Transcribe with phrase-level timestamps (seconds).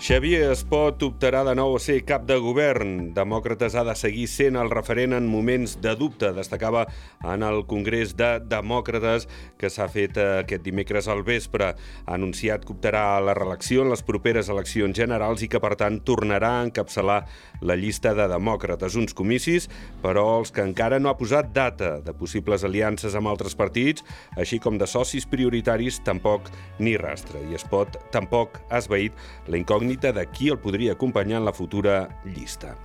[0.00, 3.10] Xavier Espot optarà de nou a ser cap de govern.
[3.12, 6.86] Demòcrates ha de seguir sent el referent en moments de dubte, destacava
[7.20, 9.26] en el Congrés de Demòcrates
[9.60, 11.74] que s'ha fet aquest dimecres al vespre.
[12.06, 15.74] Ha anunciat que optarà a la reelecció en les properes eleccions generals i que, per
[15.76, 17.18] tant, tornarà a encapçalar
[17.60, 18.96] la llista de demòcrates.
[18.96, 19.68] Uns comicis,
[20.00, 24.62] però els que encara no ha posat data de possibles aliances amb altres partits, així
[24.64, 26.48] com de socis prioritaris, tampoc
[26.80, 27.44] ni rastre.
[27.52, 29.12] I Espot tampoc ha esveït
[29.44, 32.76] la incògnita incògnita de qui el podria acompanyar en la futura llista.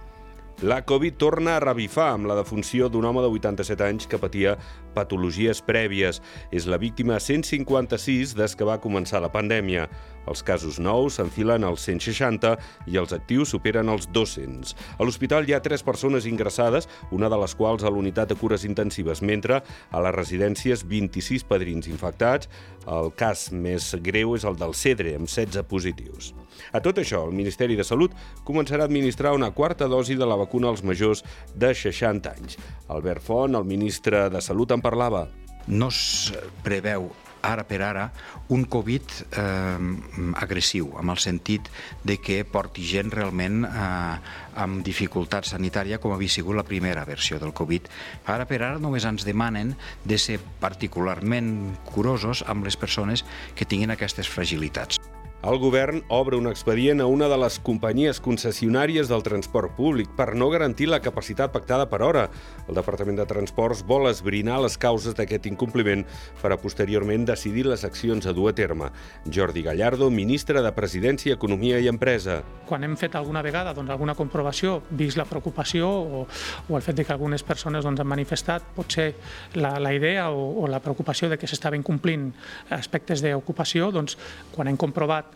[0.61, 4.57] La Covid torna a revifar amb la defunció d'un home de 87 anys que patia
[4.95, 6.21] patologies prèvies.
[6.51, 9.89] És la víctima 156 des que va començar la pandèmia.
[10.29, 12.55] Els casos nous s'enfilen als 160
[12.91, 14.75] i els actius superen els 200.
[14.97, 18.65] A l'hospital hi ha tres persones ingressades, una de les quals a l'unitat de cures
[18.65, 22.49] intensives, mentre a les residències 26 padrins infectats.
[22.85, 26.33] El cas més greu és el del Cedre, amb 16 positius.
[26.71, 28.13] A tot això, el Ministeri de Salut
[28.47, 31.23] començarà a administrar una quarta dosi de la vacuna als majors
[31.55, 32.59] de 60 anys.
[32.87, 35.27] Albert Font, el ministre de Salut, en parlava.
[35.67, 36.31] No es
[36.63, 37.09] preveu
[37.45, 38.09] ara per ara
[38.53, 39.77] un Covid eh,
[40.41, 41.69] agressiu, amb el sentit
[42.03, 44.15] de que porti gent realment eh,
[44.65, 47.89] amb dificultat sanitària com havia sigut la primera versió del Covid.
[48.25, 53.93] Ara per ara només ens demanen de ser particularment curosos amb les persones que tinguin
[53.93, 54.99] aquestes fragilitats.
[55.45, 60.31] El govern obre un expedient a una de les companyies concessionàries del transport públic per
[60.33, 62.23] no garantir la capacitat pactada per hora.
[62.65, 66.01] El Departament de Transports vol esbrinar les causes d'aquest incompliment
[66.41, 68.87] per a posteriorment decidir les accions a dur a terme.
[69.29, 72.39] Jordi Gallardo, ministre de Presidència, Economia i Empresa.
[72.65, 76.97] Quan hem fet alguna vegada doncs, alguna comprovació, vist la preocupació o, o el fet
[76.97, 79.11] de que algunes persones doncs, han manifestat potser
[79.61, 82.31] la, la idea o, o la preocupació de que s'estaven complint
[82.73, 84.17] aspectes d'ocupació, doncs,
[84.57, 85.34] quan hem comprovat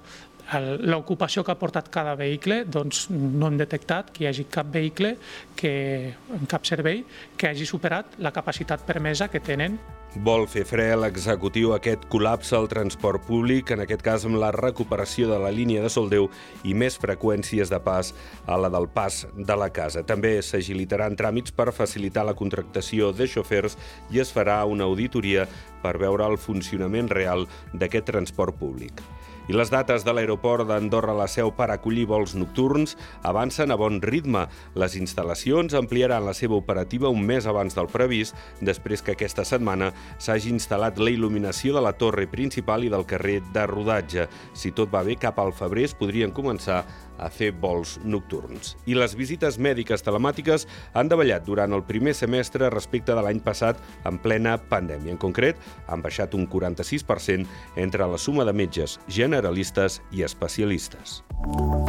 [0.58, 5.16] l'ocupació que ha portat cada vehicle, doncs no hem detectat que hi hagi cap vehicle,
[5.56, 7.04] que, en cap servei,
[7.38, 9.78] que hagi superat la capacitat permesa que tenen.
[10.26, 15.28] Vol fer fre l'executiu aquest col·lapse al transport públic, en aquest cas amb la recuperació
[15.30, 16.32] de la línia de Soldeu
[16.66, 18.10] i més freqüències de pas
[18.50, 20.02] a la del pas de la casa.
[20.02, 23.78] També s'agilitaran tràmits per facilitar la contractació de xofers
[24.10, 25.46] i es farà una auditoria
[25.84, 29.02] per veure el funcionament real d'aquest transport públic.
[29.50, 32.92] I les dates de l'aeroport d'Andorra la Seu per acollir vols nocturns
[33.26, 34.44] avancen a bon ritme.
[34.78, 39.90] Les instal·lacions ampliaran la seva operativa un mes abans del previst, després que aquesta setmana
[40.22, 44.28] s'hagi instal·lat la il·luminació de la torre principal i del carrer de rodatge.
[44.54, 46.84] Si tot va bé, cap al febrer es podrien començar
[47.20, 48.76] a fer vols nocturns.
[48.86, 53.82] I les visites mèdiques telemàtiques han davallat durant el primer semestre respecte de l'any passat
[54.06, 55.18] en plena pandèmia.
[55.18, 61.24] En concret, han baixat un 46% entre la suma de metges generalistes i especialistes.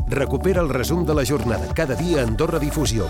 [0.08, 3.08] Recupera el resum de la jornada cada dia a Andorra Difusió.